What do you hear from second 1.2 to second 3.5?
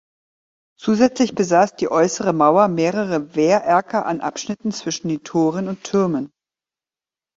besaß die äußere Mauer mehrere